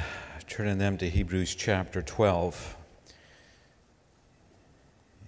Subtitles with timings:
[0.47, 2.77] turn in them to Hebrews chapter 12.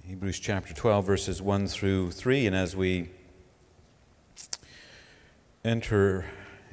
[0.06, 2.46] Hebrews chapter 12, verses 1 through 3.
[2.46, 3.10] And as we
[5.66, 6.26] enter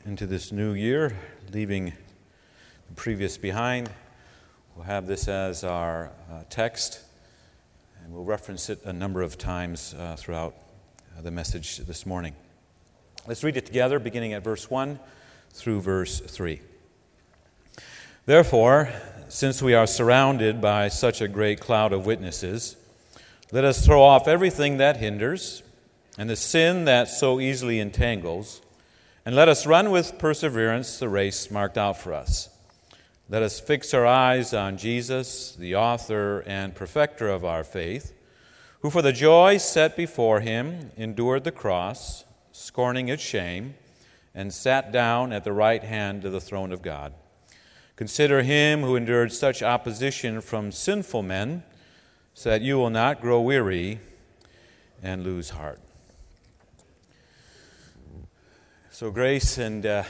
[0.05, 1.17] into this new year,
[1.51, 1.95] leaving
[2.89, 3.91] the previous behind,
[4.75, 7.01] we'll have this as our uh, text,
[8.03, 10.55] and we'll reference it a number of times uh, throughout
[11.17, 12.35] uh, the message this morning.
[13.27, 14.99] Let's read it together, beginning at verse 1
[15.51, 16.61] through verse 3.
[18.25, 18.89] Therefore,
[19.29, 22.77] since we are surrounded by such a great cloud of witnesses,
[23.53, 25.63] let us throw off everything that hinders
[26.17, 28.63] and the sin that so easily entangles
[29.27, 32.49] and let us run with perseverance the race marked out for us.
[33.31, 38.15] Let us fix our eyes on Jesus, the author and perfecter of our faith,
[38.81, 43.75] who for the joy set before him endured the cross, scorning its shame,
[44.35, 47.13] and sat down at the right hand of the throne of God.
[47.97, 51.65] Consider him who endured such opposition from sinful men,
[52.33, 54.01] so that you will not grow weary
[55.03, 55.81] and lose heart.
[58.91, 60.05] So, grace and uh,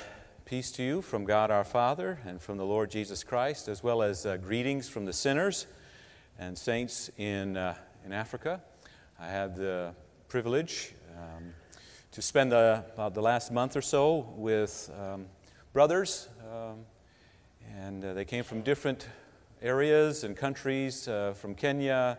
[0.49, 4.01] peace to you from God our Father and from the Lord Jesus Christ, as well
[4.01, 5.67] as uh, greetings from the sinners
[6.39, 7.75] and saints in, uh,
[8.07, 8.63] in Africa.
[9.21, 9.93] I had the
[10.27, 11.53] privilege um,
[12.13, 15.27] to spend the, about the last month or so with um,
[15.75, 16.79] brothers, um,
[17.77, 19.07] and uh, they came from different
[19.61, 22.17] areas and countries, uh, from Kenya,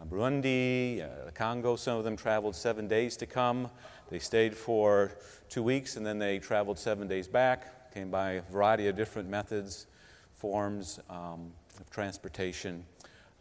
[0.00, 1.76] uh, Burundi, the Congo.
[1.76, 3.70] Some of them traveled seven days to come.
[4.10, 5.12] They stayed for
[5.48, 9.28] two weeks and then they traveled seven days back, came by a variety of different
[9.28, 9.86] methods,
[10.34, 12.84] forms um, of transportation,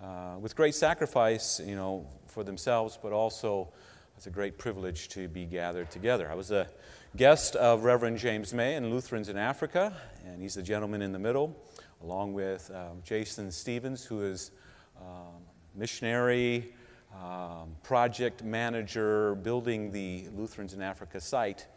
[0.01, 3.67] uh, with great sacrifice, you know, for themselves, but also
[4.15, 6.29] it's a great privilege to be gathered together.
[6.29, 6.67] I was a
[7.15, 9.93] guest of Reverend James May and Lutherans in Africa,
[10.25, 11.55] and he's the gentleman in the middle,
[12.03, 14.51] along with um, Jason Stevens, who is
[14.99, 15.43] um,
[15.75, 16.73] missionary,
[17.13, 21.67] um, project manager building the Lutherans in Africa site.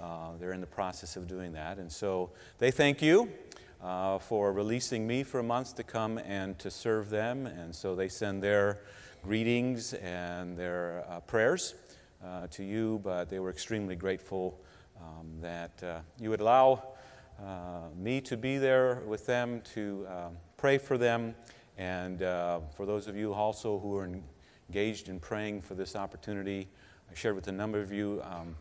[0.00, 1.78] Uh, they're in the process of doing that.
[1.78, 3.30] And so they thank you
[3.82, 7.46] uh, for releasing me for months to come and to serve them.
[7.46, 8.80] And so they send their
[9.22, 11.74] greetings and their uh, prayers
[12.24, 14.60] uh, to you, but they were extremely grateful
[15.00, 16.82] um, that uh, you would allow
[17.96, 21.34] me to be there with them, to um, pray for them.
[21.76, 24.08] And for those of you also who are
[24.68, 26.68] engaged in praying for this opportunity.
[27.10, 28.20] I shared with a number of you.
[28.24, 28.56] Um,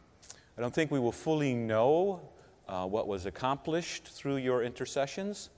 [0.58, 2.20] I don't think we will fully know
[2.68, 5.52] uh, what was accomplished through your intercessions,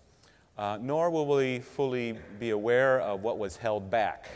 [0.58, 4.28] uh, nor will we fully be aware of what was held back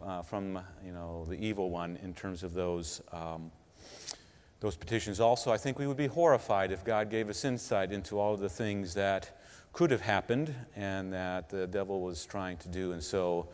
[0.00, 3.50] uh, from you know, the evil one in terms of those, um,
[4.60, 5.18] those petitions.
[5.18, 8.38] Also, I think we would be horrified if God gave us insight into all of
[8.38, 9.36] the things that
[9.72, 12.92] could have happened and that the devil was trying to do.
[12.92, 13.48] And so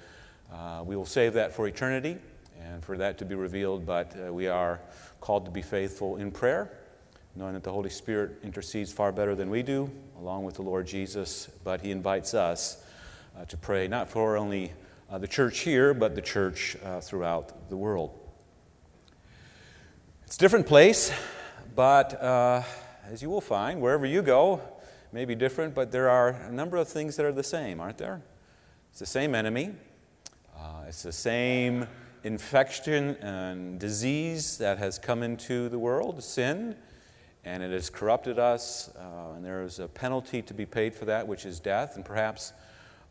[0.53, 2.19] uh, we will save that for eternity
[2.61, 4.81] and for that to be revealed, but uh, we are
[5.23, 6.71] called to be faithful in prayer,
[7.37, 9.89] knowing that the Holy Spirit intercedes far better than we do,
[10.19, 12.85] along with the Lord Jesus, but He invites us
[13.39, 14.73] uh, to pray not for only
[15.09, 18.19] uh, the church here, but the church uh, throughout the world.
[20.27, 21.13] It's a different place,
[21.77, 22.65] but uh,
[23.09, 24.61] as you will find, wherever you go,
[25.13, 27.99] may be different, but there are a number of things that are the same, aren't
[27.99, 28.23] there?
[28.91, 29.71] It's the same enemy,
[30.59, 31.87] uh, it's the same
[32.25, 36.77] infection and disease that has come into the world, sin,
[37.45, 41.05] and it has corrupted us, uh, and there is a penalty to be paid for
[41.07, 41.97] that, which is death.
[41.97, 42.53] And perhaps,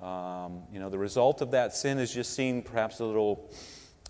[0.02, 3.50] um, you know, the result of that sin is just seen perhaps a little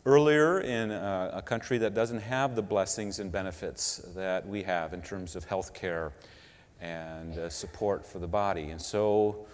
[0.06, 4.94] earlier in a, a country that doesn't have the blessings and benefits that we have
[4.94, 6.12] in terms of health care
[6.80, 8.70] and uh, support for the body.
[8.70, 9.46] And so,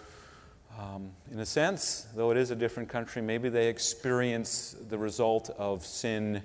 [0.77, 5.49] um, in a sense, though it is a different country, maybe they experience the result
[5.57, 6.43] of sin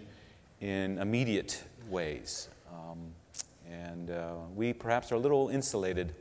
[0.61, 2.49] in immediate ways.
[2.73, 2.99] Um,
[3.71, 6.15] and uh, we perhaps are a little insulated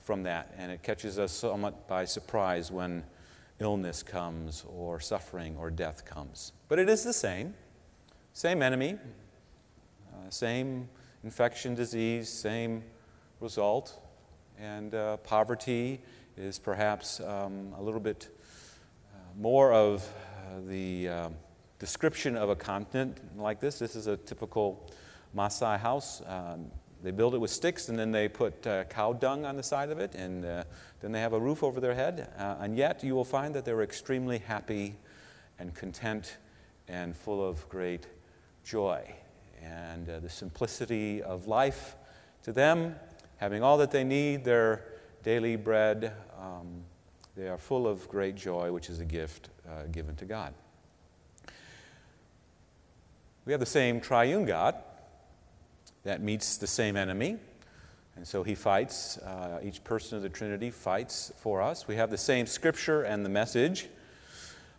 [0.00, 3.04] from that, and it catches us somewhat by surprise when
[3.60, 6.52] illness comes, or suffering, or death comes.
[6.68, 7.54] But it is the same
[8.34, 8.98] same enemy,
[10.12, 10.88] uh, same
[11.22, 12.82] infection, disease, same
[13.40, 14.00] result,
[14.58, 16.00] and uh, poverty
[16.36, 18.28] is perhaps um, a little bit
[19.12, 21.28] uh, more of uh, the uh,
[21.78, 23.78] description of a continent like this.
[23.78, 24.90] This is a typical
[25.36, 26.22] Maasai house.
[26.26, 26.70] Um,
[27.02, 29.90] They build it with sticks and then they put uh, cow dung on the side
[29.90, 30.62] of it and uh,
[31.00, 32.30] then they have a roof over their head.
[32.38, 34.94] Uh, and yet you will find that they're extremely happy
[35.58, 36.38] and content
[36.86, 38.06] and full of great
[38.64, 39.02] joy.
[39.60, 41.96] And uh, the simplicity of life
[42.44, 42.94] to them,
[43.38, 44.84] having all that they need, their
[45.22, 46.82] daily bread, um,
[47.36, 50.52] they are full of great joy, which is a gift uh, given to God.
[53.44, 54.76] We have the same triune God
[56.04, 57.38] that meets the same enemy.
[58.16, 61.88] And so he fights, uh, each person of the Trinity fights for us.
[61.88, 63.88] We have the same scripture and the message,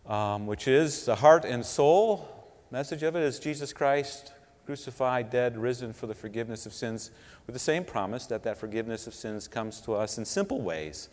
[0.06, 2.30] um, which is the heart and soul
[2.70, 4.32] message of it is Jesus Christ
[4.66, 7.10] crucified, dead, risen for the forgiveness of sins,
[7.46, 11.08] with the same promise that that forgiveness of sins comes to us in simple ways,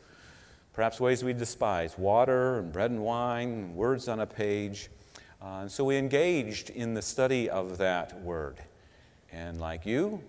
[0.74, 4.90] perhaps ways we despise water and bread and wine, words on a page.
[5.42, 8.58] Uh, and so we engaged in the study of that word.
[9.32, 10.22] And like you,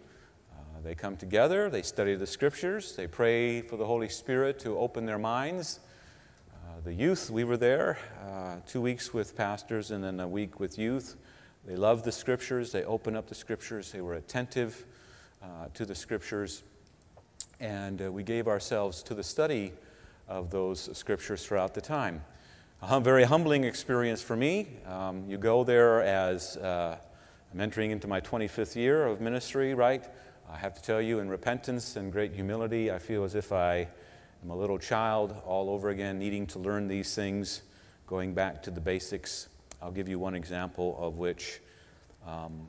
[0.52, 4.78] uh, they come together, they study the scriptures, they pray for the Holy Spirit to
[4.78, 5.80] open their minds.
[6.52, 10.58] Uh, the youth, we were there uh, two weeks with pastors and then a week
[10.58, 11.16] with youth.
[11.64, 14.84] They loved the scriptures, they opened up the scriptures, they were attentive
[15.42, 16.64] uh, to the scriptures,
[17.60, 19.72] and uh, we gave ourselves to the study
[20.26, 22.24] of those scriptures throughout the time.
[22.82, 24.66] A hum- very humbling experience for me.
[24.88, 26.98] Um, you go there as uh,
[27.52, 30.04] I'm entering into my 25th year of ministry, right?
[30.50, 33.86] I have to tell you, in repentance and great humility, I feel as if I
[34.42, 37.62] am a little child all over again, needing to learn these things,
[38.06, 39.48] going back to the basics.
[39.82, 41.60] I'll give you one example of which
[42.24, 42.68] um,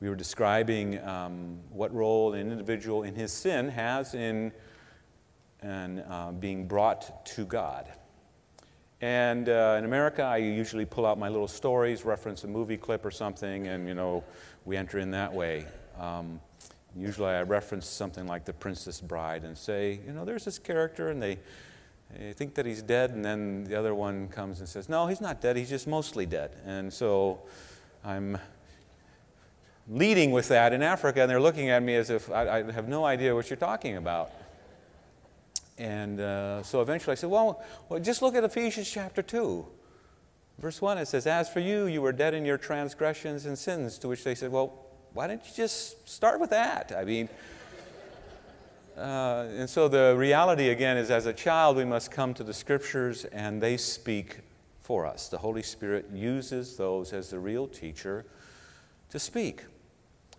[0.00, 4.50] we were describing um, what role an individual in his sin has in,
[5.62, 7.86] in uh, being brought to God.
[9.00, 13.04] And uh, in America, I usually pull out my little stories, reference a movie clip
[13.04, 14.24] or something, and you know,
[14.64, 15.66] we enter in that way.
[16.00, 16.40] Um,
[16.96, 21.10] usually, I reference something like The Princess Bride and say, you know, there's this character,
[21.10, 21.38] and they,
[22.18, 25.20] they think that he's dead, and then the other one comes and says, no, he's
[25.20, 26.50] not dead, he's just mostly dead.
[26.64, 27.40] And so
[28.04, 28.38] I'm
[29.88, 32.88] leading with that in Africa, and they're looking at me as if I, I have
[32.88, 34.30] no idea what you're talking about.
[35.78, 39.66] And uh, so eventually I said, well, well, just look at Ephesians chapter 2.
[40.58, 43.98] Verse 1, it says, As for you, you were dead in your transgressions and sins.
[43.98, 44.72] To which they said, Well,
[45.12, 46.92] why didn't you just start with that?
[46.96, 47.28] I mean,
[48.96, 52.54] uh, and so the reality again is as a child, we must come to the
[52.54, 54.38] scriptures and they speak
[54.80, 55.28] for us.
[55.28, 58.24] The Holy Spirit uses those as the real teacher
[59.10, 59.64] to speak.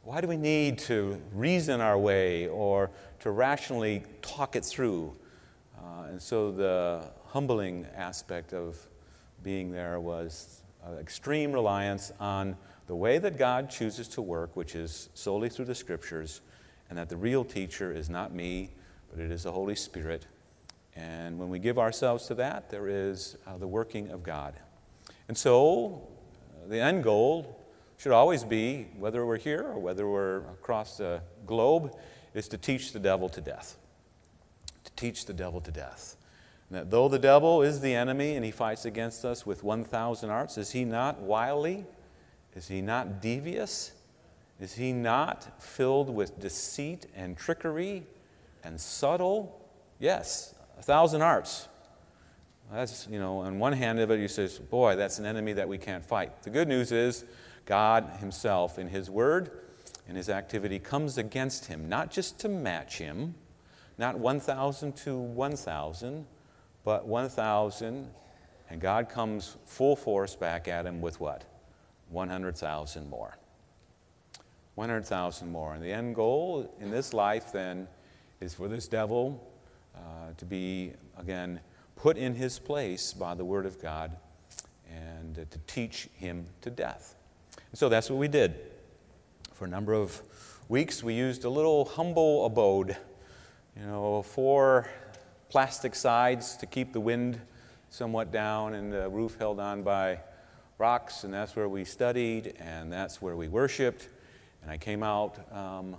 [0.04, 2.90] Why do we need to reason our way or
[3.20, 5.14] to rationally talk it through?
[5.78, 8.78] Uh, and so the humbling aspect of
[9.44, 12.56] being there was uh, extreme reliance on
[12.88, 16.42] the way that God chooses to work, which is solely through the scriptures,
[16.90, 18.72] and that the real teacher is not me,
[19.10, 20.26] but it is the Holy Spirit.
[20.96, 24.56] And when we give ourselves to that, there is uh, the working of God.
[25.28, 26.08] And so
[26.64, 27.60] uh, the end goal
[27.98, 31.96] should always be, whether we're here or whether we're across the globe,
[32.34, 33.78] is to teach the devil to death
[34.88, 36.16] to teach the devil to death.
[36.70, 40.30] And that though the devil is the enemy and he fights against us with 1,000
[40.30, 41.86] arts, is he not wily?
[42.56, 43.92] Is he not devious?
[44.60, 48.04] Is he not filled with deceit and trickery
[48.64, 49.62] and subtle?
[50.00, 51.68] Yes, a thousand arts.
[52.72, 55.70] That's, you know, on one hand of it, you say, boy, that's an enemy that
[55.70, 56.44] we can't fight.
[56.44, 57.24] The good news is
[57.66, 59.52] God Himself, in His Word,
[60.08, 63.36] in His activity, comes against him, not just to match him,
[63.98, 66.26] not 1,000 to 1,000,
[66.84, 68.10] but 1,000,
[68.70, 71.46] and God comes full force back at him with what?
[72.10, 73.38] 100,000 more.
[74.78, 75.74] 100,000 more.
[75.74, 77.88] And the end goal in this life then
[78.40, 79.52] is for this devil
[79.96, 81.60] uh, to be, again,
[81.96, 84.16] put in his place by the Word of God
[84.88, 87.16] and uh, to teach him to death.
[87.72, 88.54] And so that's what we did.
[89.52, 90.22] For a number of
[90.70, 92.96] weeks, we used a little humble abode
[93.76, 94.88] you know, four
[95.50, 97.42] plastic sides to keep the wind
[97.90, 100.20] somewhat down, and the roof held on by
[100.78, 104.10] rocks, and that's where we studied, and that's where we worshiped.
[104.68, 105.96] And I came out, um,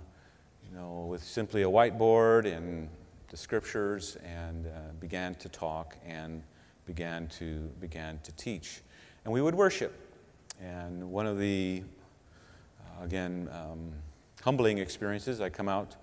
[0.63, 2.87] you know, with simply a whiteboard and
[3.29, 6.43] the scriptures, and uh, began to talk and
[6.85, 8.81] began to began to teach,
[9.25, 9.91] and we would worship.
[10.61, 11.81] And one of the,
[12.79, 13.91] uh, again, um,
[14.43, 15.95] humbling experiences, I come out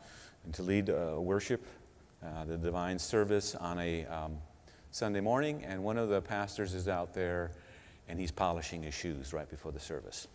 [0.51, 1.65] to lead uh, worship,
[2.21, 4.39] uh, the divine service on a um,
[4.91, 7.53] Sunday morning, and one of the pastors is out there
[8.09, 10.27] and he's polishing his shoes right before the service.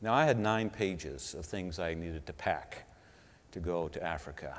[0.00, 2.88] Now, I had nine pages of things I needed to pack
[3.50, 4.56] to go to Africa.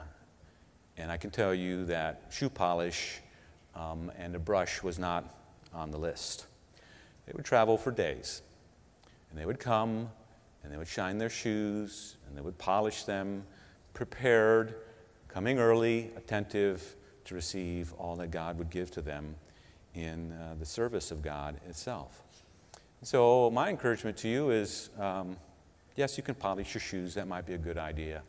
[0.98, 3.22] And I can tell you that shoe polish
[3.74, 5.34] um, and a brush was not
[5.74, 6.48] on the list.
[7.26, 8.42] They would travel for days.
[9.30, 10.10] And they would come
[10.64, 13.44] and they would shine their shoes and they would polish them,
[13.94, 14.76] prepared,
[15.30, 19.36] coming early, attentive to receive all that God would give to them
[19.94, 22.24] in uh, the service of God itself.
[23.02, 25.38] So, my encouragement to you is um,
[25.96, 28.24] yes, you can polish your shoes, that might be a good idea,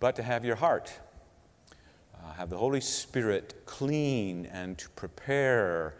[0.00, 0.92] but to have your heart,
[2.14, 5.94] uh, have the Holy Spirit clean and to prepare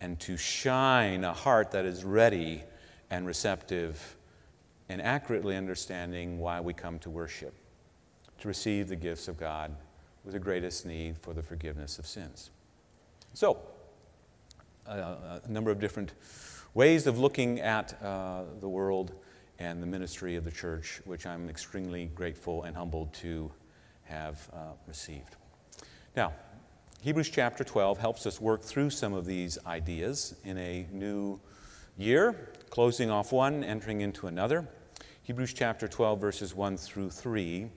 [0.00, 2.64] and to shine a heart that is ready
[3.10, 4.16] and receptive
[4.88, 7.54] and accurately understanding why we come to worship,
[8.38, 9.74] to receive the gifts of God
[10.24, 12.50] with the greatest need for the forgiveness of sins.
[13.34, 13.58] So,
[14.86, 16.12] uh, a number of different
[16.74, 19.12] ways of looking at uh, the world
[19.58, 23.50] and the ministry of the church, which I'm extremely grateful and humbled to
[24.04, 25.36] have uh, received.
[26.16, 26.32] Now,
[27.02, 31.40] Hebrews chapter 12 helps us work through some of these ideas in a new
[31.98, 34.66] year, closing off one, entering into another.
[35.24, 37.68] Hebrews chapter 12, verses 1 through 3,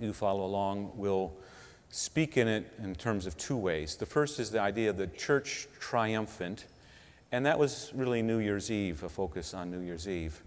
[0.00, 1.36] you follow along, will
[1.90, 3.96] speak in it in terms of two ways.
[3.96, 6.66] The first is the idea of the church triumphant,
[7.32, 10.42] and that was really New Year's Eve, a focus on New Year's Eve.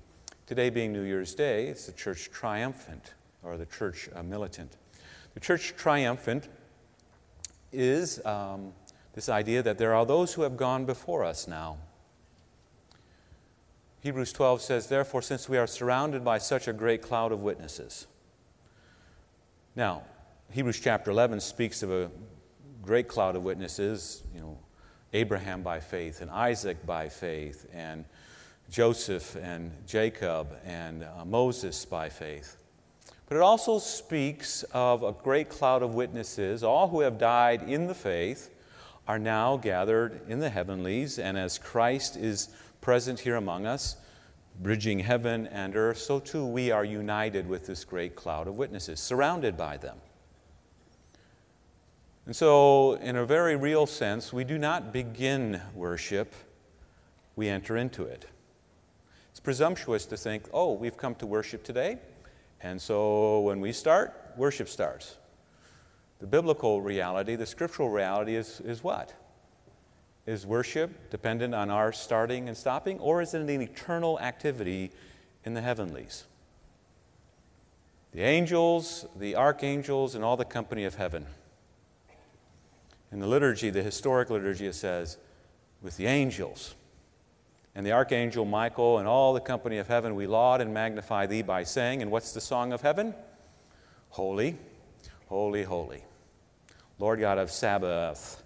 [0.45, 4.77] Today being New Year's Day, it's the church triumphant, or the church uh, militant.
[5.33, 6.47] The church triumphant
[7.71, 8.73] is um,
[9.13, 11.77] this idea that there are those who have gone before us now.
[14.01, 18.07] Hebrews 12 says, Therefore, since we are surrounded by such a great cloud of witnesses.
[19.75, 20.03] Now,
[20.51, 22.09] Hebrews chapter 11 speaks of a
[22.81, 24.57] great cloud of witnesses, you know,
[25.13, 28.05] Abraham by faith, and Isaac by faith, and
[28.69, 32.57] Joseph and Jacob, and uh, Moses by faith.
[33.27, 37.87] But it also speaks of a great cloud of witnesses, all who have died in
[37.87, 38.53] the faith
[39.07, 42.49] are now gathered in the heavenlies, and as Christ is
[42.81, 43.95] present here among us,
[44.61, 48.99] bridging heaven and earth, so too we are united with this great cloud of witnesses,
[48.99, 49.97] surrounded by them.
[52.27, 56.35] And so, in a very real sense, we do not begin worship,
[57.37, 58.25] we enter into it.
[59.31, 61.99] It's presumptuous to think, oh, we've come to worship today,
[62.59, 65.15] and so when we start, worship starts.
[66.19, 69.13] The biblical reality, the scriptural reality is, is what?
[70.25, 74.91] Is worship dependent on our starting and stopping, or is it an eternal activity
[75.45, 76.25] in the heavenlies?
[78.11, 81.25] The angels, the archangels, and all the company of heaven.
[83.11, 85.17] In the liturgy, the historic liturgy, it says,
[85.81, 86.75] with the angels
[87.75, 91.41] and the archangel Michael and all the company of heaven, we laud and magnify thee
[91.41, 93.13] by saying, and what's the song of heaven?
[94.09, 94.57] Holy,
[95.27, 96.03] holy, holy.
[96.99, 98.43] Lord God of Sabaoth,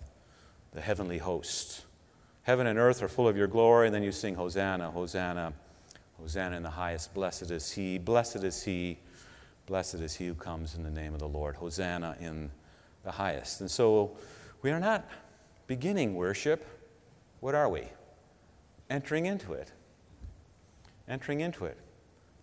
[0.74, 1.86] the heavenly host.
[2.44, 5.54] Heaven and earth are full of your glory, and then you sing Hosanna, Hosanna,
[6.20, 7.14] Hosanna in the highest.
[7.14, 8.98] Blessed is he, blessed is he,
[9.66, 11.56] blessed is he who comes in the name of the Lord.
[11.56, 12.52] Hosanna in
[13.04, 13.62] the highest.
[13.62, 14.12] And so
[14.62, 15.08] we are not
[15.68, 16.66] beginning worship.
[17.40, 17.84] What are we?
[18.90, 19.72] Entering into it.
[21.08, 21.78] Entering into it.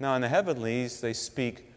[0.00, 1.72] Now, in the heavenlies, they speak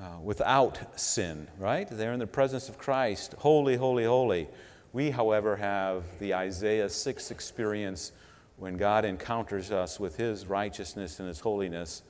[0.00, 1.88] uh, without sin, right?
[1.90, 3.34] They're in the presence of Christ.
[3.38, 4.48] Holy, holy, holy.
[4.92, 8.12] We, however, have the Isaiah 6 experience
[8.56, 12.02] when God encounters us with His righteousness and His holiness.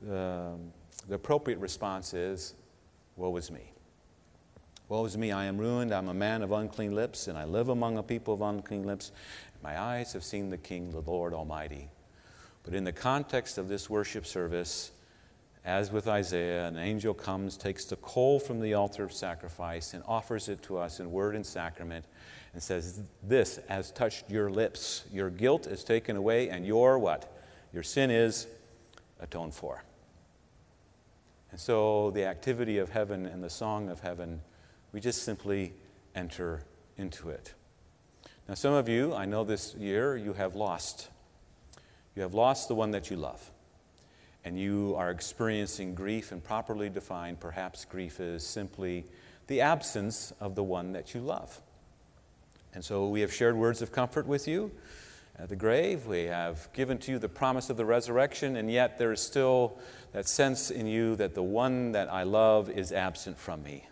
[0.00, 0.58] the
[1.10, 2.54] appropriate response is,
[3.16, 3.71] Woe is me.
[4.92, 5.90] Woe is me, I am ruined.
[5.90, 9.10] I'm a man of unclean lips, and I live among a people of unclean lips.
[9.62, 11.88] My eyes have seen the King, the Lord Almighty.
[12.62, 14.90] But in the context of this worship service,
[15.64, 20.04] as with Isaiah, an angel comes, takes the coal from the altar of sacrifice, and
[20.06, 22.04] offers it to us in word and sacrament,
[22.52, 25.04] and says, This has touched your lips.
[25.10, 27.34] Your guilt is taken away, and your what?
[27.72, 28.46] Your sin is
[29.20, 29.84] atoned for.
[31.50, 34.42] And so the activity of heaven and the song of heaven,
[34.92, 35.72] we just simply
[36.14, 36.64] enter
[36.96, 37.54] into it.
[38.48, 41.08] Now, some of you, I know this year, you have lost.
[42.14, 43.50] You have lost the one that you love
[44.44, 49.04] and you are experiencing grief, and properly defined, perhaps grief is simply
[49.46, 51.60] the absence of the one that you love.
[52.74, 54.72] And so we have shared words of comfort with you
[55.38, 56.06] at the grave.
[56.06, 59.78] We have given to you the promise of the resurrection, and yet there is still
[60.12, 63.86] that sense in you that the one that I love is absent from me.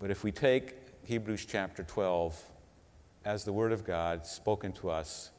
[0.00, 2.42] But if we take Hebrews chapter 12
[3.26, 5.30] as the Word of God spoken to us,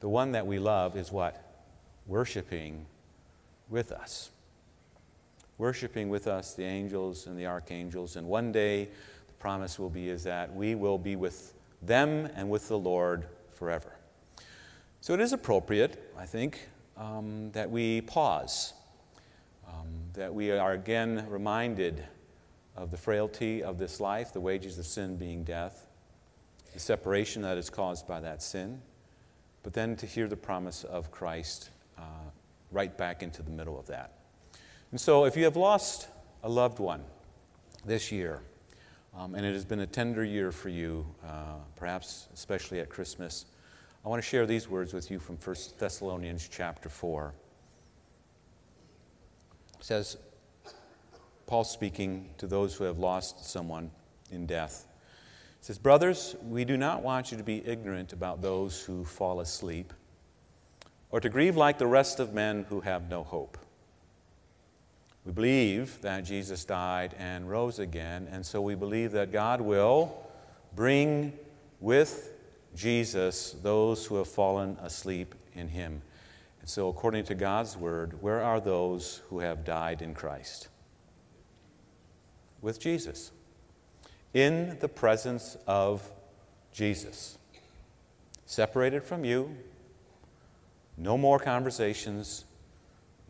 [0.00, 1.60] the one that we love is what?
[2.06, 2.86] Worshipping
[3.68, 4.30] with us.
[5.58, 8.16] worshiping with us the angels and the archangels.
[8.16, 8.88] And one day,
[9.26, 13.26] the promise will be is that we will be with them and with the Lord
[13.54, 13.96] forever.
[15.00, 18.74] So it is appropriate, I think, um, that we pause,
[19.66, 22.04] um, that we are again reminded
[22.76, 25.86] of the frailty of this life, the wages of sin being death,
[26.72, 28.80] the separation that is caused by that sin,
[29.62, 32.02] but then to hear the promise of Christ uh,
[32.70, 34.12] right back into the middle of that.
[34.90, 36.08] And so, if you have lost
[36.42, 37.02] a loved one
[37.84, 38.42] this year,
[39.16, 43.46] um, and it has been a tender year for you, uh, perhaps especially at Christmas,
[44.04, 47.34] I want to share these words with you from 1 Thessalonians chapter 4.
[49.78, 50.18] It says,
[51.46, 53.90] Paul speaking to those who have lost someone
[54.30, 54.86] in death.
[55.60, 59.40] He says, Brothers, we do not want you to be ignorant about those who fall
[59.40, 59.92] asleep,
[61.10, 63.58] or to grieve like the rest of men who have no hope.
[65.24, 70.16] We believe that Jesus died and rose again, and so we believe that God will
[70.74, 71.32] bring
[71.80, 72.32] with
[72.74, 76.02] Jesus those who have fallen asleep in him.
[76.60, 80.68] And so, according to God's word, where are those who have died in Christ?
[82.66, 83.30] With Jesus,
[84.34, 86.10] in the presence of
[86.72, 87.38] Jesus.
[88.44, 89.56] Separated from you,
[90.98, 92.44] no more conversations,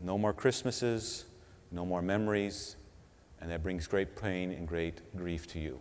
[0.01, 1.25] no more Christmases,
[1.71, 2.77] no more memories,
[3.39, 5.79] and that brings great pain and great grief to you.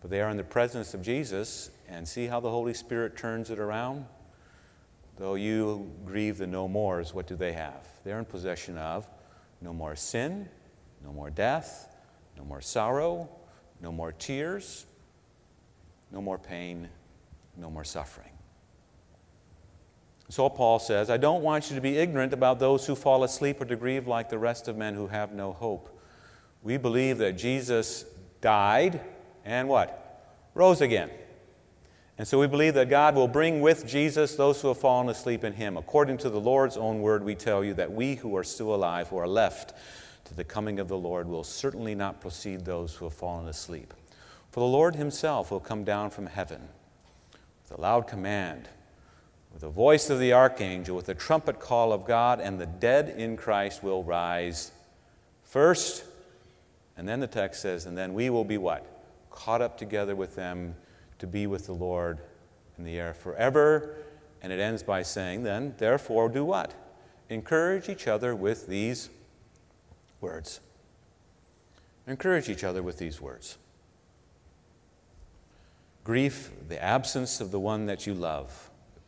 [0.00, 3.48] But they are in the presence of Jesus, and see how the Holy Spirit turns
[3.48, 4.06] it around?
[5.18, 7.86] Though you grieve the no mores, what do they have?
[8.02, 9.06] They're in possession of
[9.60, 10.48] no more sin,
[11.04, 11.92] no more death,
[12.36, 13.28] no more sorrow,
[13.80, 14.86] no more tears,
[16.10, 16.88] no more pain,
[17.56, 18.30] no more suffering.
[20.28, 23.60] So Paul says, I don't want you to be ignorant about those who fall asleep
[23.60, 26.00] or to grieve like the rest of men who have no hope.
[26.62, 28.04] We believe that Jesus
[28.40, 29.00] died
[29.44, 30.02] and what?
[30.54, 31.10] Rose again.
[32.18, 35.44] And so we believe that God will bring with Jesus those who have fallen asleep
[35.44, 35.76] in him.
[35.76, 39.08] According to the Lord's own word, we tell you that we who are still alive,
[39.08, 39.74] who are left,
[40.26, 43.94] to the coming of the Lord will certainly not precede those who have fallen asleep.
[44.50, 46.68] For the Lord himself will come down from heaven
[47.62, 48.68] with a loud command,
[49.52, 53.08] with the voice of the archangel, with the trumpet call of God, and the dead
[53.16, 54.72] in Christ will rise
[55.44, 56.04] first.
[56.96, 58.84] And then the text says, and then we will be what?
[59.30, 60.74] Caught up together with them
[61.18, 62.18] to be with the Lord
[62.78, 63.96] in the air forever.
[64.42, 66.72] And it ends by saying, then, therefore, do what?
[67.28, 69.10] Encourage each other with these
[70.20, 70.60] words.
[72.06, 73.58] Encourage each other with these words.
[76.04, 78.70] Grief, the absence of the one that you love.
[78.94, 79.00] The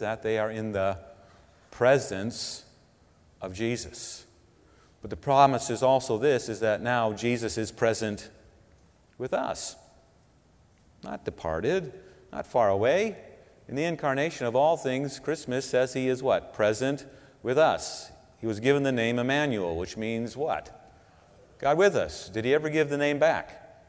[0.00, 0.98] that they are in the
[1.70, 2.64] presence
[3.40, 4.26] of Jesus.
[5.00, 8.30] But the promise is also this is that now Jesus is present
[9.18, 9.76] with us.
[11.02, 11.92] Not departed,
[12.32, 13.16] not far away.
[13.68, 16.52] In the incarnation of all things, Christmas says he is what?
[16.52, 17.06] Present
[17.42, 18.10] with us.
[18.46, 20.70] He was given the name Emmanuel, which means what?
[21.58, 22.28] God with us.
[22.28, 23.82] Did he ever give the name back?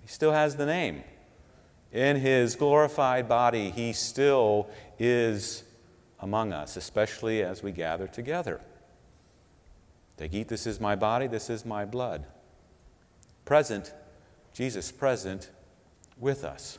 [0.00, 1.02] He still has the name.
[1.90, 4.68] In his glorified body, he still
[5.00, 5.64] is
[6.20, 8.60] among us, especially as we gather together.
[10.16, 12.24] Take, eat, this is my body, this is my blood.
[13.46, 13.92] Present,
[14.52, 15.50] Jesus present
[16.16, 16.78] with us.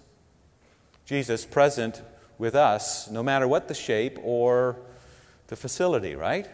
[1.04, 2.02] Jesus present
[2.38, 4.78] with us, no matter what the shape or
[5.50, 6.48] the facility, right?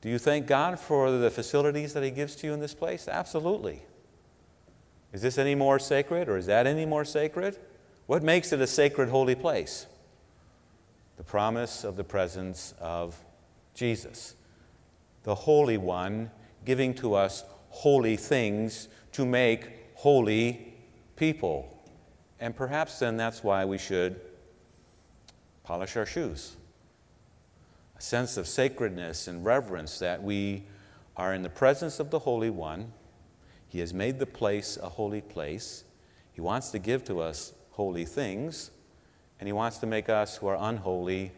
[0.00, 3.08] Do you thank God for the facilities that He gives to you in this place?
[3.08, 3.82] Absolutely.
[5.12, 7.58] Is this any more sacred or is that any more sacred?
[8.06, 9.86] What makes it a sacred, holy place?
[11.16, 13.20] The promise of the presence of
[13.74, 14.36] Jesus,
[15.24, 16.30] the Holy One,
[16.64, 20.74] giving to us holy things to make holy
[21.16, 21.84] people.
[22.38, 24.20] And perhaps then that's why we should
[25.64, 26.56] polish our shoes
[28.04, 30.62] sense of sacredness and reverence that we
[31.16, 32.92] are in the presence of the Holy One.
[33.66, 35.84] He has made the place a holy place.
[36.32, 38.70] He wants to give to us holy things,
[39.40, 41.32] and He wants to make us who are unholy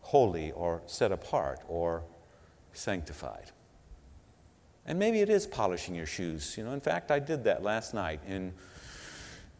[0.00, 2.02] holy or set apart or
[2.72, 3.50] sanctified.
[4.86, 6.56] And maybe it is polishing your shoes.
[6.56, 8.54] You know, in fact, I did that last night in,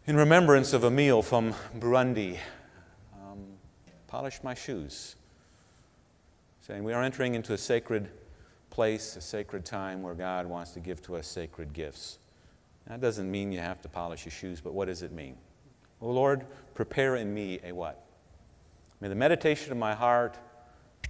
[0.06, 2.38] in remembrance of a meal from Burundi.
[3.12, 3.44] Um,
[4.06, 5.16] polished my shoes
[6.68, 8.10] saying we are entering into a sacred
[8.68, 12.18] place, a sacred time where God wants to give to us sacred gifts.
[12.86, 15.38] That doesn't mean you have to polish your shoes, but what does it mean?
[16.02, 18.04] Oh Lord, prepare in me a what?
[19.00, 20.36] May the meditation of my heart,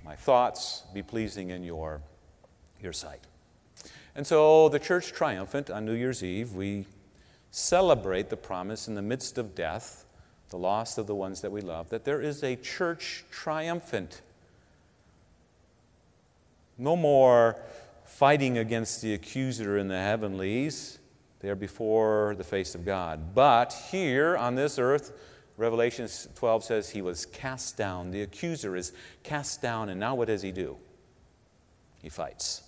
[0.05, 2.03] my thoughts be pleasing in your
[2.81, 3.27] your sight.
[4.15, 6.87] And so the church triumphant on New Year's Eve, we
[7.51, 10.05] celebrate the promise in the midst of death,
[10.51, 14.23] the loss of the ones that we love, that there is a church triumphant.
[16.79, 17.57] No more
[18.05, 20.99] fighting against the accuser in the heavenlies.
[21.41, 23.35] They are before the face of God.
[23.35, 25.13] But here on this earth,
[25.57, 28.13] Revelation 12 says he was cast down.
[28.13, 28.93] The accuser is
[29.25, 30.77] cast down, and now what does he do?
[32.01, 32.63] He fights.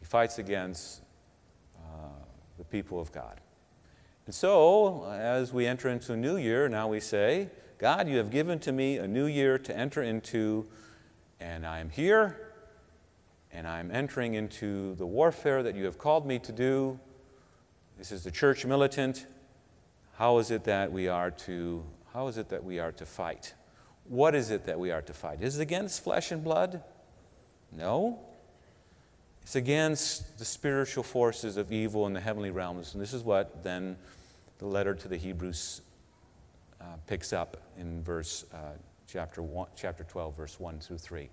[0.00, 1.02] He fights against
[1.76, 2.08] uh,
[2.56, 3.40] the people of God.
[4.24, 8.30] And so, as we enter into a new year, now we say, God, you have
[8.30, 10.66] given to me a new year to enter into,
[11.40, 12.47] and I am here,
[13.52, 16.98] and I'm entering into the warfare that you have called me to do.
[17.96, 19.26] This is the church militant.
[20.16, 23.54] How is it that we are to how is it that we are to fight?
[24.04, 25.42] What is it that we are to fight?
[25.42, 26.82] Is it against flesh and blood?
[27.70, 28.18] No.
[29.42, 32.94] It's against the spiritual forces of evil in the heavenly realms.
[32.94, 33.96] And this is what then
[34.58, 35.82] the letter to the Hebrews
[36.80, 38.72] uh, picks up in verse uh,
[39.06, 41.28] chapter, one, chapter 12, verse 1 through 3.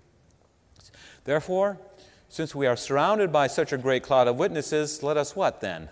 [1.24, 1.78] Therefore,
[2.28, 5.88] since we are surrounded by such a great cloud of witnesses, let us what then?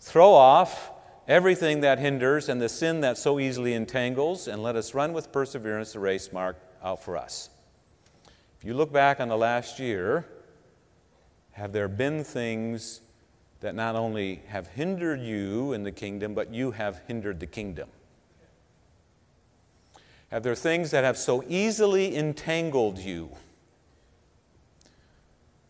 [0.00, 0.90] Throw off
[1.28, 5.32] everything that hinders and the sin that so easily entangles, and let us run with
[5.32, 7.50] perseverance the race marked out for us.
[8.58, 10.26] If you look back on the last year,
[11.52, 13.00] have there been things
[13.60, 17.88] that not only have hindered you in the kingdom, but you have hindered the kingdom?
[20.30, 23.30] Have there things that have so easily entangled you?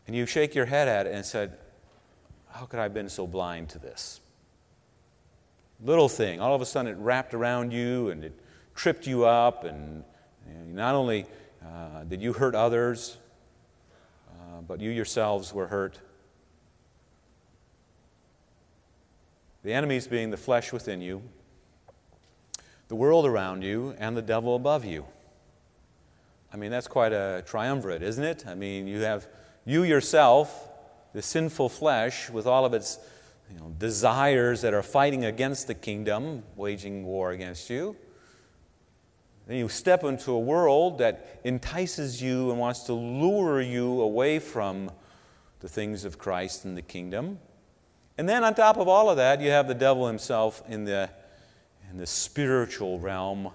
[0.07, 1.59] And you shake your head at it and said,
[2.51, 4.21] How could I have been so blind to this?
[5.85, 8.39] Little thing, all of a sudden it wrapped around you and it
[8.75, 10.05] tripped you up, and,
[10.67, 11.27] not only
[11.63, 13.19] uh, did you hurt others,
[14.31, 15.99] uh, but you yourselves were hurt.
[19.63, 21.23] The enemies being the flesh within you,
[22.89, 25.05] the world around you, and the devil above you.
[26.53, 28.45] I mean, that's quite a triumvirate, isn't it?
[28.47, 29.29] I mean, you have
[29.65, 30.69] you yourself,
[31.13, 32.99] the sinful flesh, with all of its
[33.51, 37.97] you know, desires that are fighting against the kingdom, waging war against you.
[39.47, 44.39] Then you step into a world that entices you and wants to lure you away
[44.39, 44.91] from
[45.61, 47.39] the things of Christ and the kingdom.
[48.19, 51.11] And then on top of all of that, you have the devil himself in the,
[51.91, 53.51] in the spiritual realm,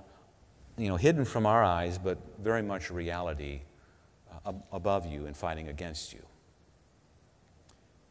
[0.78, 3.62] you know, hidden from our eyes, but very much reality
[4.72, 6.24] above you and fighting against you.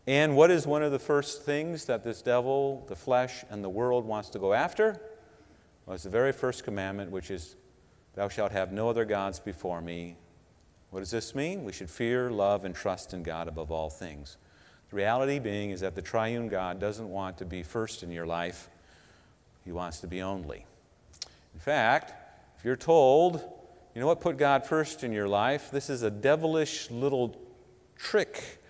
[0.06, 3.68] And what is one of the first things that this devil, the flesh, and the
[3.68, 5.00] world wants to go after?
[5.84, 7.56] Well, it's the very first commandment, which is,
[8.14, 10.16] Thou shalt have no other gods before me.
[10.90, 11.64] What does this mean?
[11.64, 14.36] We should fear, love, and trust in God above all things.
[14.90, 18.26] The reality being is that the triune God doesn't want to be first in your
[18.26, 18.68] life,
[19.64, 20.64] He wants to be only.
[21.52, 22.14] In fact,
[22.58, 23.42] if you're told
[23.96, 25.70] you know what put God first in your life?
[25.70, 27.34] This is a devilish little
[27.96, 28.60] trick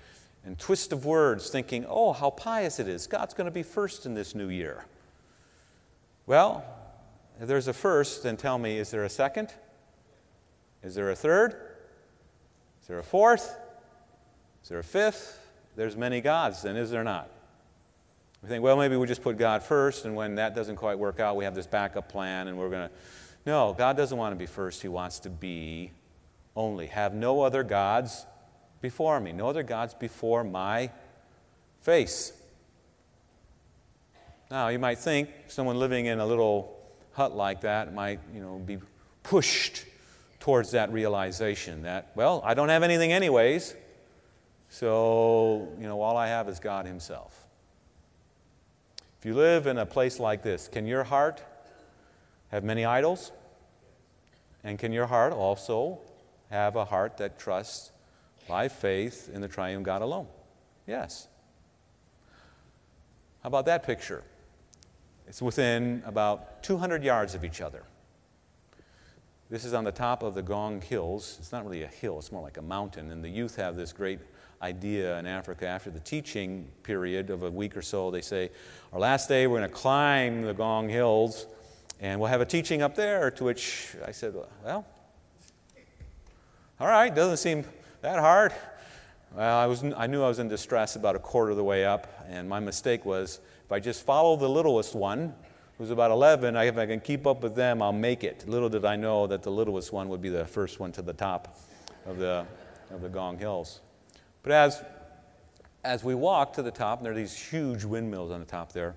[0.44, 3.08] and twist of words, thinking, oh, how pious it is.
[3.08, 4.84] God's going to be first in this new year.
[6.26, 6.64] Well,
[7.40, 9.52] if there's a first, then tell me, is there a second?
[10.84, 11.56] Is there a third?
[12.82, 13.58] Is there a fourth?
[14.62, 15.40] Is there a fifth?
[15.74, 17.28] There's many gods, then, is there not?
[18.44, 21.18] We think, well, maybe we just put God first, and when that doesn't quite work
[21.18, 22.94] out, we have this backup plan, and we're going to
[23.46, 24.82] no, God doesn't want to be first.
[24.82, 25.92] He wants to be
[26.56, 26.86] only.
[26.88, 28.26] Have no other gods
[28.80, 30.90] before me, no other gods before my
[31.80, 32.32] face.
[34.50, 36.76] Now, you might think someone living in a little
[37.12, 38.78] hut like that might, you know, be
[39.22, 39.84] pushed
[40.40, 43.74] towards that realization that, well, I don't have anything anyways,
[44.68, 47.46] so, you know, all I have is God Himself.
[49.18, 51.42] If you live in a place like this, can your heart
[52.50, 53.32] have many idols?
[54.66, 56.00] And can your heart also
[56.50, 57.92] have a heart that trusts
[58.48, 60.26] by faith in the triune God alone?
[60.88, 61.28] Yes.
[63.44, 64.24] How about that picture?
[65.28, 67.84] It's within about 200 yards of each other.
[69.50, 71.36] This is on the top of the Ngong Hills.
[71.38, 73.12] It's not really a hill, it's more like a mountain.
[73.12, 74.18] And the youth have this great
[74.62, 78.10] idea in Africa after the teaching period of a week or so.
[78.10, 78.50] They say,
[78.92, 81.46] Our last day, we're going to climb the Ngong Hills
[82.00, 83.30] and we'll have a teaching up there.
[83.30, 84.84] To which I said, Well,
[86.80, 87.64] all right, doesn't seem
[88.02, 88.52] that hard.
[89.34, 91.84] Well, I, was, I knew I was in distress about a quarter of the way
[91.84, 95.34] up, and my mistake was if I just follow the littlest one,
[95.78, 98.48] who's about 11, I, if I can keep up with them, I'll make it.
[98.48, 101.12] Little did I know that the littlest one would be the first one to the
[101.12, 101.58] top
[102.06, 102.46] of the,
[102.90, 103.80] of the Ngong Hills.
[104.42, 104.82] But as
[105.86, 108.72] as we walk to the top, and there are these huge windmills on the top
[108.72, 108.96] there,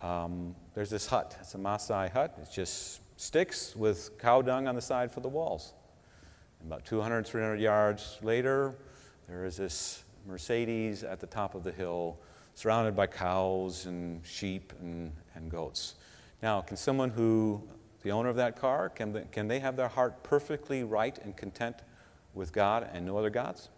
[0.00, 1.36] um, there's this hut.
[1.40, 2.36] It's a Maasai hut.
[2.40, 5.72] It's just sticks with cow dung on the side for the walls.
[6.60, 8.74] And about 200, 300 yards later,
[9.28, 12.18] there is this Mercedes at the top of the hill,
[12.54, 15.94] surrounded by cows and sheep and, and goats.
[16.42, 17.62] Now, can someone who,
[18.02, 21.36] the owner of that car, can they, can they have their heart perfectly right and
[21.36, 21.76] content
[22.34, 23.68] with God and no other gods?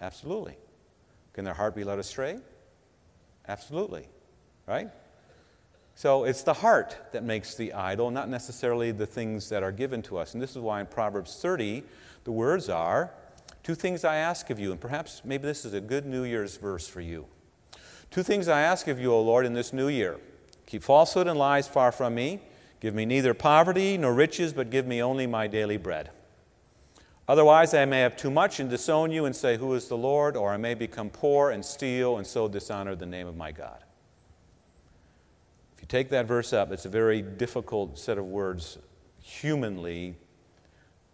[0.00, 0.56] Absolutely.
[1.32, 2.38] Can their heart be led astray?
[3.48, 4.08] Absolutely.
[4.66, 4.90] Right?
[5.96, 10.02] So it's the heart that makes the idol, not necessarily the things that are given
[10.02, 10.34] to us.
[10.34, 11.82] And this is why in Proverbs 30,
[12.24, 13.10] the words are
[13.62, 16.56] Two things I ask of you, and perhaps maybe this is a good New Year's
[16.56, 17.26] verse for you.
[18.12, 20.20] Two things I ask of you, O Lord, in this new year
[20.66, 22.42] keep falsehood and lies far from me.
[22.78, 26.10] Give me neither poverty nor riches, but give me only my daily bread.
[27.26, 30.36] Otherwise, I may have too much and disown you and say, Who is the Lord?
[30.36, 33.82] Or I may become poor and steal and so dishonor the name of my God.
[35.86, 38.76] You take that verse up, it's a very difficult set of words
[39.20, 40.16] humanly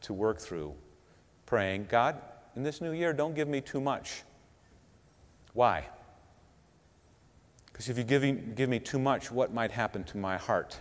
[0.00, 0.72] to work through.
[1.44, 2.16] Praying, God,
[2.56, 4.22] in this new year, don't give me too much.
[5.52, 5.84] Why?
[7.66, 10.80] Because if you give me, give me too much, what might happen to my heart?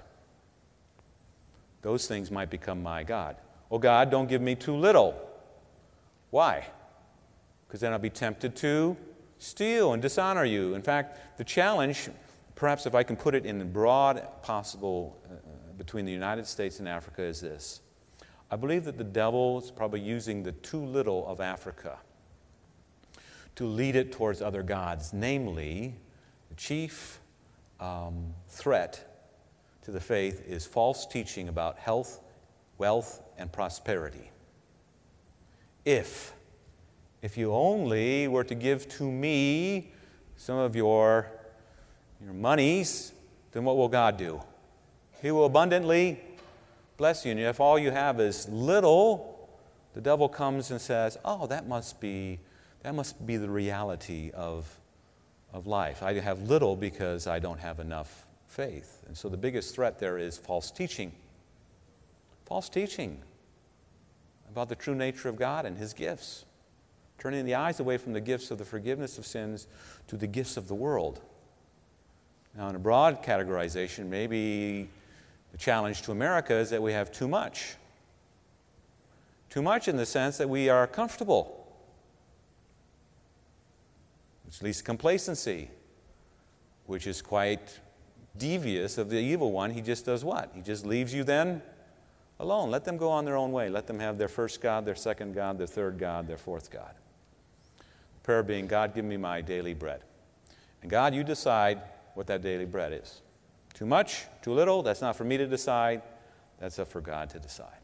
[1.81, 3.35] Those things might become my God.
[3.69, 5.19] Oh, God, don't give me too little.
[6.29, 6.65] Why?
[7.67, 8.95] Because then I'll be tempted to
[9.37, 10.75] steal and dishonor you.
[10.75, 12.07] In fact, the challenge,
[12.61, 15.33] perhaps if I can put it in the broad possible uh,
[15.79, 17.81] between the United States and Africa, is this.
[18.51, 21.97] I believe that the devil is probably using the too little of Africa
[23.55, 25.95] to lead it towards other gods, namely,
[26.49, 27.19] the chief
[27.79, 29.27] um, threat
[29.81, 32.19] to the faith is false teaching about health,
[32.77, 34.29] wealth, and prosperity.
[35.83, 36.33] If,
[37.23, 39.93] if you only were to give to me
[40.37, 41.40] some of your,
[42.23, 43.13] your monies,
[43.51, 44.41] then what will God do?
[45.21, 46.19] He will abundantly
[46.97, 47.31] bless you.
[47.31, 49.49] And if all you have is little,
[49.93, 52.39] the devil comes and says, Oh, that must be,
[52.83, 54.79] that must be the reality of,
[55.53, 56.03] of life.
[56.03, 59.03] I have little because I don't have enough faith.
[59.07, 61.11] And so the biggest threat there is false teaching.
[62.45, 63.21] False teaching
[64.49, 66.45] about the true nature of God and His gifts,
[67.17, 69.67] turning the eyes away from the gifts of the forgiveness of sins
[70.07, 71.21] to the gifts of the world.
[72.57, 74.89] Now, in a broad categorization, maybe
[75.51, 77.75] the challenge to America is that we have too much.
[79.49, 81.67] Too much in the sense that we are comfortable,
[84.45, 85.69] which leads to complacency,
[86.85, 87.79] which is quite
[88.37, 89.71] devious of the evil one.
[89.71, 90.51] He just does what?
[90.53, 91.61] He just leaves you then
[92.39, 92.71] alone.
[92.71, 93.69] Let them go on their own way.
[93.69, 96.93] Let them have their first God, their second God, their third God, their fourth God.
[98.23, 100.01] Prayer being, God, give me my daily bread.
[100.81, 101.81] And God, you decide
[102.13, 103.21] what that daily bread is.
[103.73, 106.01] Too much, too little, that's not for me to decide.
[106.59, 107.81] That's up for God to decide.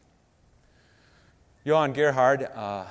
[1.64, 2.84] Johann Gerhard, uh,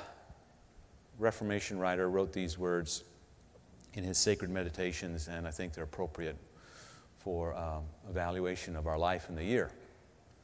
[1.18, 3.04] Reformation writer, wrote these words
[3.94, 6.38] in his sacred meditations, and I think they're appropriate
[7.18, 9.72] for um, evaluation of our life in the year.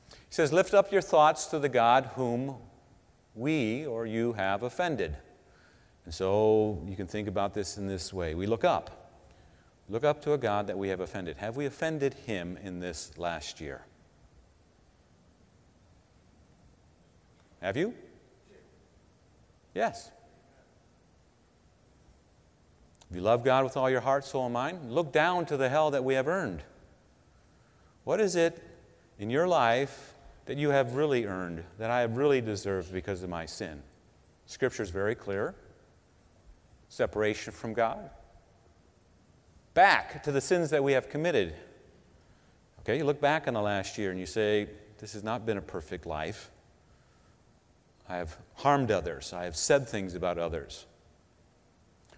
[0.09, 2.55] He says, Lift up your thoughts to the God whom
[3.35, 5.15] we or you have offended.
[6.05, 8.35] And so you can think about this in this way.
[8.35, 9.02] We look up.
[9.93, 11.37] Look up to a God that we have offended.
[11.37, 13.85] Have we offended him in this last year?
[17.61, 17.93] Have you?
[19.75, 20.09] Yes.
[23.07, 25.69] If you love God with all your heart, soul, and mind, look down to the
[25.69, 26.63] hell that we have earned.
[28.03, 28.63] What is it
[29.19, 30.15] in your life
[30.47, 33.83] that you have really earned, that I have really deserved because of my sin?
[34.47, 35.53] Scripture is very clear
[36.89, 38.09] separation from God,
[39.73, 41.55] back to the sins that we have committed.
[42.81, 45.57] Okay, you look back on the last year and you say, This has not been
[45.57, 46.51] a perfect life.
[48.07, 50.85] I have harmed others, I have said things about others.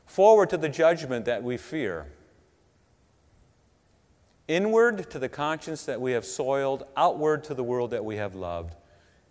[0.05, 2.07] Forward to the judgment that we fear.
[4.47, 8.35] Inward to the conscience that we have soiled, outward to the world that we have
[8.35, 8.75] loved.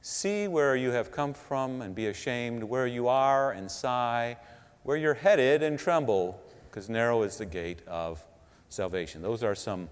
[0.01, 4.37] See where you have come from and be ashamed, where you are and sigh,
[4.83, 6.43] where you're headed and tremble,
[6.75, 8.21] because narrow is the gate of
[8.69, 9.23] salvation.
[9.23, 9.89] Those are some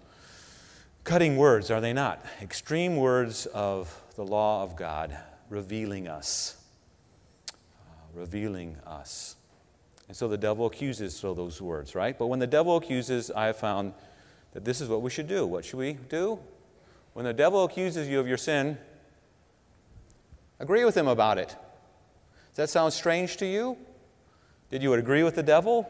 [1.05, 2.27] cutting words, are they not?
[2.43, 5.17] Extreme words of the law of God
[5.49, 6.57] revealing us.
[7.49, 7.55] Uh,
[8.15, 9.37] revealing us.
[10.09, 12.19] And so the devil accuses so those words, right?
[12.19, 13.95] But when the devil accuses, I have found
[14.53, 15.47] that this is what we should do.
[15.47, 16.41] What should we do?
[17.13, 18.77] When the devil accuses you of your sin,
[20.59, 21.51] agree with him about it.
[22.49, 23.79] Does that sound strange to you?
[24.69, 25.89] Did you agree with the devil?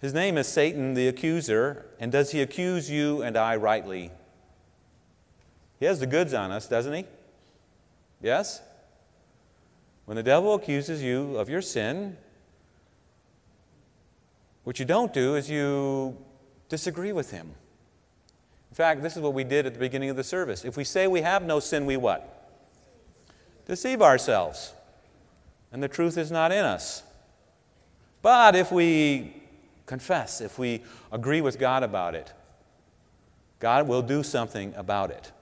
[0.00, 4.10] His name is Satan the accuser, and does he accuse you and I rightly?
[5.80, 7.04] He has the goods on us, doesn't he?
[8.22, 8.60] Yes?
[10.04, 12.16] When the devil accuses you of your sin,
[14.64, 16.16] what you don't do is you
[16.68, 17.54] disagree with him.
[18.70, 20.64] In fact, this is what we did at the beginning of the service.
[20.64, 22.50] If we say we have no sin, we what?
[23.66, 24.72] Deceive ourselves.
[25.72, 27.02] And the truth is not in us.
[28.22, 29.45] But if we
[29.86, 32.32] confess, if we agree with God about it,
[33.58, 35.32] God will do something about it.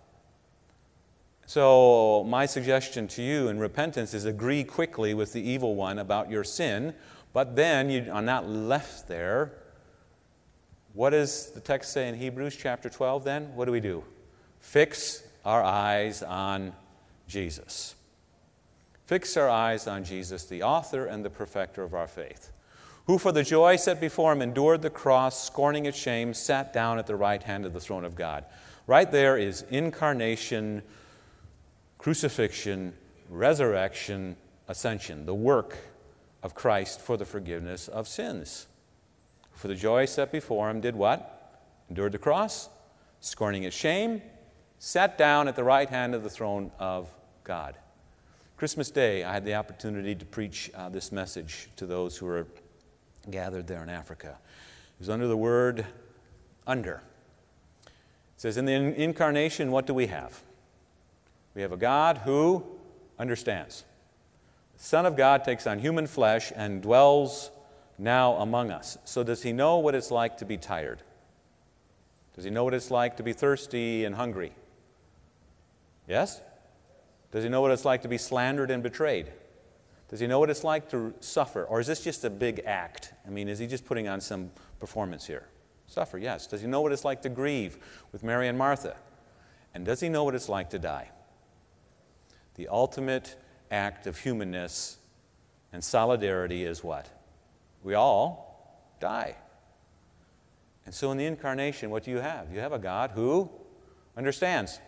[1.46, 6.30] So, my suggestion to you in repentance is agree quickly with the evil one about
[6.30, 6.94] your sin,
[7.32, 9.52] but then you are not left there.
[10.94, 13.54] What does the text say in Hebrews chapter 12 then?
[13.56, 14.04] What do we do?
[14.60, 16.72] Fix our eyes on
[17.28, 17.94] Jesus.
[19.06, 22.52] Fix our eyes on Jesus, the author and the perfecter of our faith,
[23.06, 26.98] who for the joy set before him endured the cross, scorning its shame, sat down
[26.98, 28.44] at the right hand of the throne of God.
[28.86, 30.82] Right there is incarnation
[32.04, 32.92] crucifixion,
[33.30, 34.36] resurrection,
[34.68, 35.78] ascension, the work
[36.42, 38.66] of Christ for the forgiveness of sins.
[39.54, 41.62] For the joy set before him, did what?
[41.88, 42.68] Endured the cross,
[43.20, 44.20] scorning its shame,
[44.78, 47.08] sat down at the right hand of the throne of
[47.42, 47.74] God.
[48.58, 52.46] Christmas Day, I had the opportunity to preach uh, this message to those who were
[53.30, 54.38] gathered there in Africa.
[54.96, 55.86] It was under the word
[56.66, 57.02] under.
[57.86, 57.90] It
[58.36, 60.42] says, In the incarnation, what do we have?
[61.54, 62.64] We have a God who
[63.18, 63.84] understands.
[64.76, 67.50] The Son of God takes on human flesh and dwells
[67.96, 68.98] now among us.
[69.04, 71.02] So, does he know what it's like to be tired?
[72.34, 74.52] Does he know what it's like to be thirsty and hungry?
[76.08, 76.40] Yes?
[77.30, 79.30] Does he know what it's like to be slandered and betrayed?
[80.14, 81.64] Does he know what it's like to suffer?
[81.64, 83.12] Or is this just a big act?
[83.26, 85.48] I mean, is he just putting on some performance here?
[85.88, 86.46] Suffer, yes.
[86.46, 87.78] Does he know what it's like to grieve
[88.12, 88.94] with Mary and Martha?
[89.74, 91.10] And does he know what it's like to die?
[92.54, 93.34] The ultimate
[93.72, 94.98] act of humanness
[95.72, 97.08] and solidarity is what?
[97.82, 99.34] We all die.
[100.86, 102.52] And so in the incarnation, what do you have?
[102.52, 103.50] You have a God who
[104.16, 104.78] understands.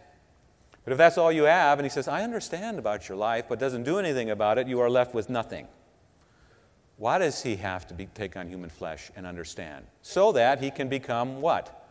[0.86, 3.58] But if that's all you have, and he says, I understand about your life, but
[3.58, 5.66] doesn't do anything about it, you are left with nothing.
[6.96, 9.86] Why does he have to be, take on human flesh and understand?
[10.02, 11.88] So that he can become what?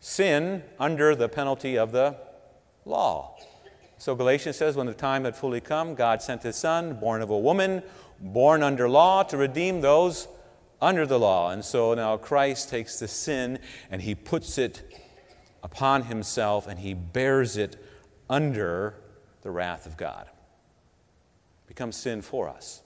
[0.00, 2.16] Sin under the penalty of the
[2.86, 3.36] law.
[3.98, 7.28] So Galatians says, when the time had fully come, God sent his son, born of
[7.28, 7.82] a woman,
[8.18, 10.28] born under law, to redeem those
[10.80, 11.50] under the law.
[11.50, 13.58] And so now Christ takes the sin
[13.90, 14.98] and he puts it
[15.62, 17.76] upon himself and he bears it
[18.28, 18.94] under
[19.42, 20.28] the wrath of God.
[21.66, 22.82] Becomes sin for us.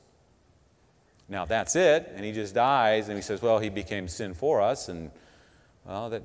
[1.28, 4.61] Now that's it, and he just dies, and he says, Well, he became sin for
[4.61, 5.11] us, and
[5.87, 6.22] well, that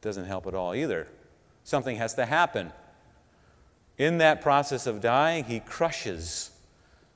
[0.00, 1.08] doesn't help at all either.
[1.64, 2.72] Something has to happen.
[3.98, 6.50] In that process of dying, he crushes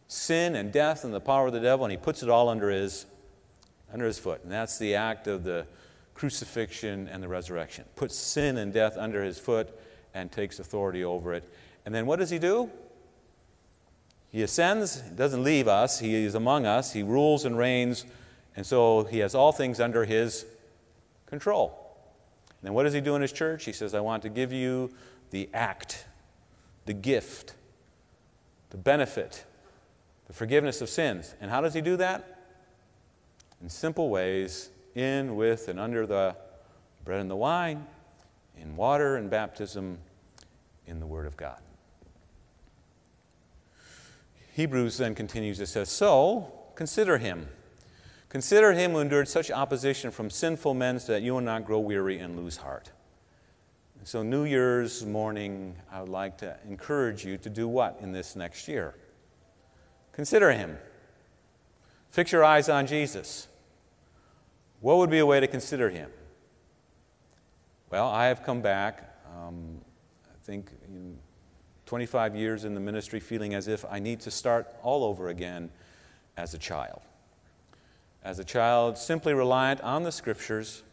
[0.09, 2.69] sin and death and the power of the devil, and he puts it all under
[2.71, 3.07] his,
[3.93, 4.43] under his foot.
[4.43, 5.67] And that's the act of the
[6.15, 7.85] crucifixion and the resurrection.
[7.97, 9.79] Puts sin and death under his foot
[10.15, 11.45] and takes authority over it.
[11.85, 12.71] And then what does he do?
[14.31, 18.05] He ascends, doesn't leave us, he is among us, he rules and reigns,
[18.55, 20.47] and so he has all things under his
[21.27, 21.97] control.
[22.49, 23.65] And then what does he do in his church?
[23.65, 24.91] He says, I want to give you
[25.31, 26.07] the act
[26.87, 27.55] the gift,
[28.71, 29.45] the benefit,
[30.27, 31.35] the forgiveness of sins.
[31.41, 32.41] And how does he do that?
[33.63, 36.35] In simple ways, in, with, and under the
[37.05, 37.87] bread and the wine,
[38.57, 39.99] in water and baptism,
[40.87, 41.61] in the Word of God.
[44.53, 47.49] Hebrews then continues, it says, So consider him.
[48.29, 51.79] Consider him who endured such opposition from sinful men so that you will not grow
[51.79, 52.91] weary and lose heart.
[54.03, 58.35] So, New Year's morning, I would like to encourage you to do what in this
[58.35, 58.95] next year?
[60.13, 60.79] Consider Him.
[62.09, 63.47] Fix your eyes on Jesus.
[64.81, 66.11] What would be a way to consider Him?
[67.91, 69.81] Well, I have come back, um,
[70.25, 70.71] I think,
[71.87, 75.71] 25 years in the ministry, feeling as if I need to start all over again
[76.37, 77.03] as a child.
[78.23, 80.85] As a child, simply reliant on the Scriptures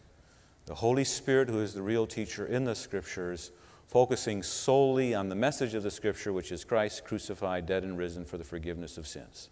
[0.65, 3.51] the Holy Spirit, who is the real teacher in the Scriptures,
[3.85, 8.25] focusing solely on the message of the Scripture, which is Christ crucified, dead, and risen
[8.25, 9.49] for the forgiveness of sins.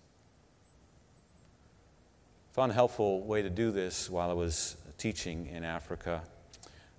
[2.51, 6.23] I found a helpful way to do this while I was teaching in Africa.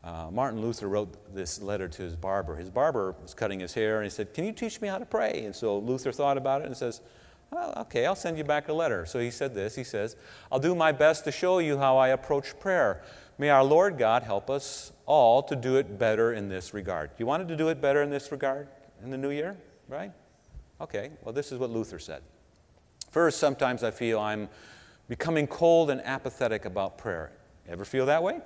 [0.07, 2.55] Uh, Martin Luther wrote this letter to his barber.
[2.55, 5.05] His barber was cutting his hair, and he said, Can you teach me how to
[5.05, 5.43] pray?
[5.45, 7.01] And so Luther thought about it and says,
[7.51, 9.05] Well, okay, I'll send you back a letter.
[9.05, 10.15] So he said this He says,
[10.53, 13.03] I'll do my best to show you how I approach prayer.
[13.37, 17.11] May our Lord God help us all to do it better in this regard.
[17.19, 18.69] You wanted to do it better in this regard
[19.03, 19.57] in the new year,
[19.89, 20.13] right?
[20.81, 22.23] Okay, well, this is what Luther said.
[23.11, 24.49] First, sometimes I feel I'm
[25.09, 27.33] becoming cold and apathetic about prayer.
[27.69, 28.41] Ever feel that way?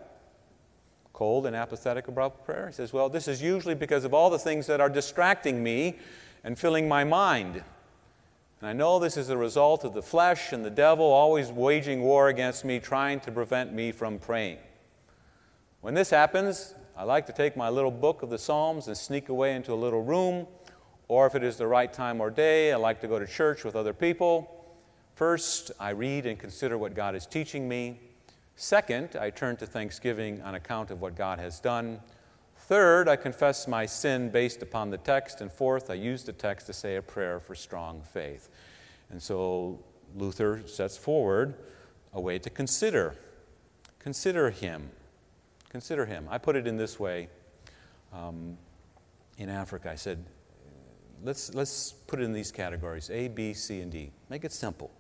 [1.21, 2.69] Cold and apathetic about prayer?
[2.69, 5.99] He says, Well, this is usually because of all the things that are distracting me
[6.45, 7.57] and filling my mind.
[7.57, 12.01] And I know this is a result of the flesh and the devil always waging
[12.01, 14.57] war against me, trying to prevent me from praying.
[15.83, 19.29] When this happens, I like to take my little book of the Psalms and sneak
[19.29, 20.47] away into a little room,
[21.07, 23.63] or if it is the right time or day, I like to go to church
[23.63, 24.73] with other people.
[25.17, 28.01] First, I read and consider what God is teaching me.
[28.63, 31.99] Second, I turn to thanksgiving on account of what God has done.
[32.59, 35.41] Third, I confess my sin based upon the text.
[35.41, 38.51] And fourth, I use the text to say a prayer for strong faith.
[39.09, 39.79] And so
[40.15, 41.55] Luther sets forward
[42.13, 43.17] a way to consider.
[43.99, 44.91] Consider him.
[45.71, 46.27] Consider him.
[46.31, 47.31] I put it in this way
[48.13, 48.59] um,
[49.39, 49.91] in Africa.
[49.91, 50.23] I said,
[51.25, 54.11] let's, let's put it in these categories A, B, C, and D.
[54.29, 54.91] Make it simple.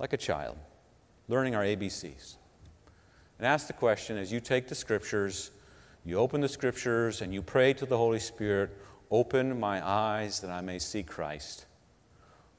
[0.00, 0.58] Like a child,
[1.28, 2.36] learning our ABCs.
[3.38, 5.50] And ask the question as you take the scriptures,
[6.04, 8.70] you open the scriptures, and you pray to the Holy Spirit,
[9.10, 11.66] open my eyes that I may see Christ.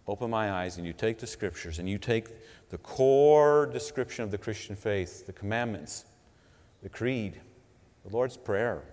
[0.08, 2.28] Open my eyes, and you take the scriptures, and you take
[2.70, 6.06] the core description of the Christian faith, the commandments,
[6.84, 7.40] the creed,
[8.06, 8.84] the Lord's Prayer,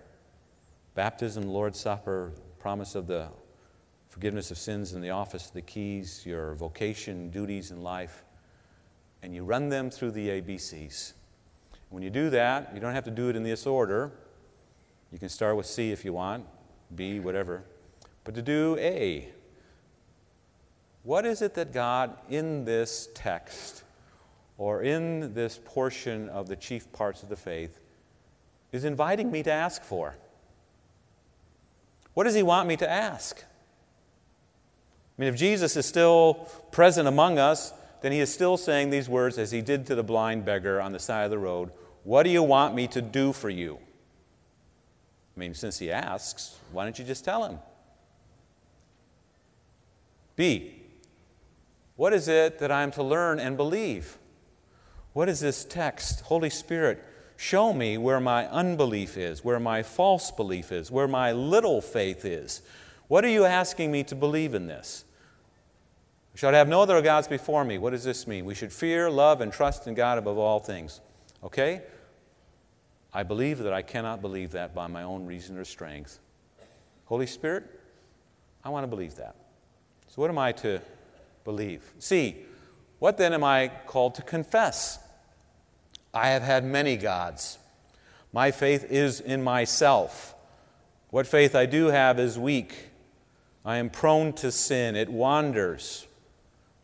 [0.93, 3.27] baptism, Lord's Supper, promise of the
[4.09, 8.23] forgiveness of sins and the office of the keys, your vocation, duties in life,
[9.25, 11.13] and you run them through the ABCs.
[11.89, 14.11] When you do that, you don't have to do it in this order.
[15.11, 16.45] You can start with C if you want,
[16.95, 17.63] B, whatever.
[18.23, 19.29] But to do A,
[21.01, 23.83] what is it that God in this text
[24.59, 27.79] or in this portion of the chief parts of the faith
[28.71, 30.15] is inviting me to ask for?
[32.13, 33.43] What does He want me to ask?
[35.17, 39.09] I mean, if Jesus is still present among us, then He is still saying these
[39.09, 41.71] words as He did to the blind beggar on the side of the road
[42.03, 43.79] What do you want me to do for you?
[45.35, 47.59] I mean, since He asks, why don't you just tell Him?
[50.35, 50.81] B.
[51.95, 54.17] What is it that I am to learn and believe?
[55.13, 56.21] What is this text?
[56.21, 57.01] Holy Spirit,
[57.37, 62.25] show me where my unbelief is, where my false belief is, where my little faith
[62.25, 62.61] is.
[63.07, 65.05] What are you asking me to believe in this?
[66.35, 67.77] We shall have no other gods before me.
[67.77, 68.43] What does this mean?
[68.43, 70.99] We should fear, love, and trust in God above all things.
[71.41, 71.81] Okay?
[73.13, 76.19] I believe that I cannot believe that by my own reason or strength.
[77.05, 77.63] Holy Spirit,
[78.65, 79.37] I want to believe that.
[80.07, 80.81] So, what am I to
[81.45, 81.93] believe?
[81.99, 82.35] C,
[82.99, 84.99] what then am I called to confess?
[86.13, 87.59] I have had many gods.
[88.33, 90.35] My faith is in myself.
[91.11, 92.89] What faith I do have is weak.
[93.63, 96.07] I am prone to sin, it wanders.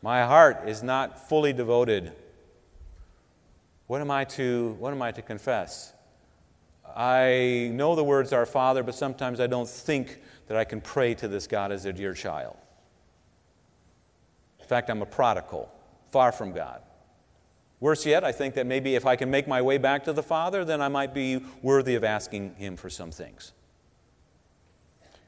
[0.02, 2.12] My heart is not fully devoted.
[3.88, 5.94] What am I to, what am I to confess?
[6.96, 11.14] I know the words Our Father, but sometimes I don't think that I can pray
[11.16, 12.58] to this God as a dear child.
[14.60, 15.72] In fact, I'm a prodigal,
[16.12, 16.82] far from God.
[17.80, 20.24] Worse yet, I think that maybe if I can make my way back to the
[20.24, 23.54] Father, then I might be worthy of asking Him for some things.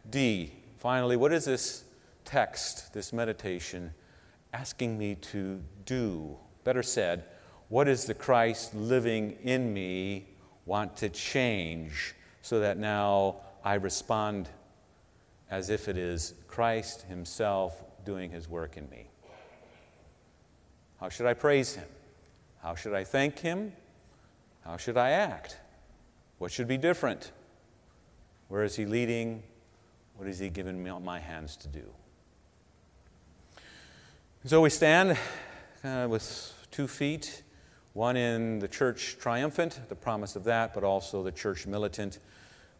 [0.09, 1.83] D, finally, what is this
[2.25, 3.93] text, this meditation,
[4.53, 6.37] asking me to do?
[6.63, 7.25] Better said,
[7.69, 10.27] what is the Christ living in me
[10.65, 14.47] want to change so that now I respond
[15.49, 19.07] as if it is Christ Himself doing His work in me?
[20.99, 21.87] How should I praise Him?
[22.61, 23.73] How should I thank Him?
[24.63, 25.57] How should I act?
[26.37, 27.31] What should be different?
[28.47, 29.43] Where is He leading?
[30.15, 31.83] What has He given me my hands to do?
[34.45, 35.17] So we stand
[35.85, 37.43] uh, with two feet,
[37.93, 42.19] one in the church triumphant, the promise of that, but also the church militant.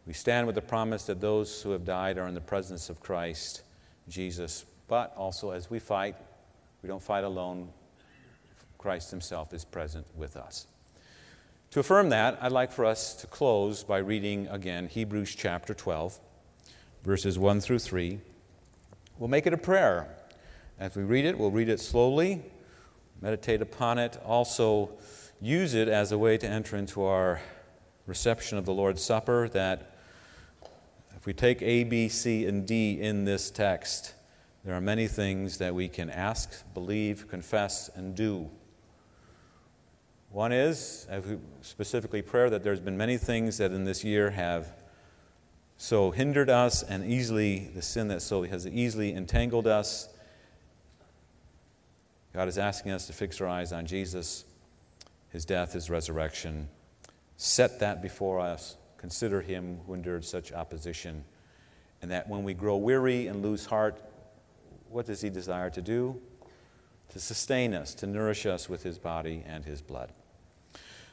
[0.06, 3.00] We stand with the promise that those who have died are in the presence of
[3.00, 3.62] Christ
[4.10, 4.66] Jesus.
[4.88, 6.16] But also, as we fight,
[6.82, 7.70] we don't fight alone.
[8.76, 10.66] Christ Himself is present with us.
[11.70, 16.20] To affirm that, I'd like for us to close by reading again Hebrews chapter 12,
[17.04, 18.18] verses 1 through 3.
[19.18, 20.14] We'll make it a prayer.
[20.76, 22.42] As we read it, we'll read it slowly,
[23.20, 24.90] meditate upon it, also
[25.40, 27.40] use it as a way to enter into our
[28.06, 29.48] reception of the Lord's Supper.
[29.48, 29.94] That
[31.16, 34.14] if we take A, B, C, and D in this text,
[34.64, 38.50] there are many things that we can ask, believe, confess, and do.
[40.30, 41.06] One is,
[41.62, 44.72] specifically prayer, that there's been many things that in this year have
[45.76, 50.08] so hindered us and easily, the sin that so has easily entangled us.
[52.34, 54.44] God is asking us to fix our eyes on Jesus,
[55.28, 56.68] his death, his resurrection.
[57.36, 58.76] Set that before us.
[58.96, 61.24] Consider him who endured such opposition.
[62.02, 64.02] And that when we grow weary and lose heart,
[64.88, 66.20] what does he desire to do?
[67.10, 70.10] To sustain us, to nourish us with his body and his blood.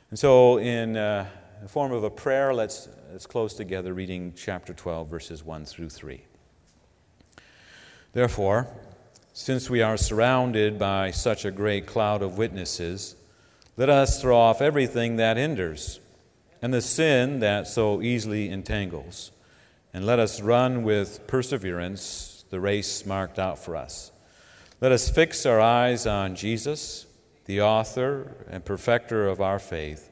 [0.09, 1.27] And so, in uh,
[1.61, 5.89] the form of a prayer, let's, let's close together reading chapter 12, verses 1 through
[5.89, 6.23] 3.
[8.13, 8.67] Therefore,
[9.33, 13.15] since we are surrounded by such a great cloud of witnesses,
[13.77, 15.99] let us throw off everything that hinders
[16.61, 19.31] and the sin that so easily entangles,
[19.93, 24.11] and let us run with perseverance the race marked out for us.
[24.81, 27.05] Let us fix our eyes on Jesus,
[27.45, 30.11] the author and perfecter of our faith,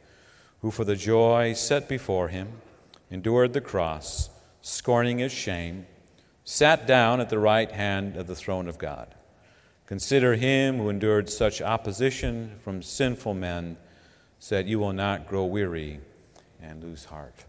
[0.61, 2.53] who for the joy set before him
[3.11, 4.29] endured the cross,
[4.61, 5.85] scorning his shame,
[6.49, 9.13] sat down at the right hand of the throne of God.
[9.85, 13.77] Consider him who endured such opposition from sinful men,
[14.39, 15.99] so that you will not grow weary
[16.59, 17.45] and lose heart.